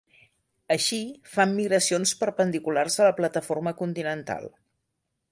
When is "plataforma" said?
3.19-3.75